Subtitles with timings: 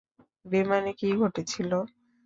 [0.45, 1.71] বিমানে কী ঘটেছিল?